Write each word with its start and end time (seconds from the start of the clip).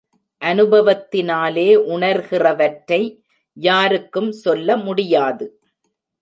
அநுபவத்தினாலே 0.41 1.67
உணர்கிறவற்றை 1.89 3.01
யாருக்கும் 3.57 4.31
சொல்ல 4.31 4.77
முடியாது. 4.77 5.61